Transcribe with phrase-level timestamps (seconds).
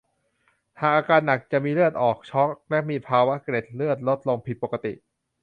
[0.83, 4.93] หากอาการหนักจะมีเลือดออก ช็อก และมีภาวะเกล็ดเลือดลดลงผิดปกติ